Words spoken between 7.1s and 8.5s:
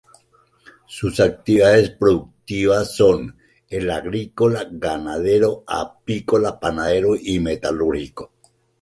y metalúrgico.